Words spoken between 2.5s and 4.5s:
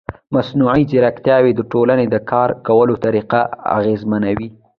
کولو طریقه اغېزمنوي.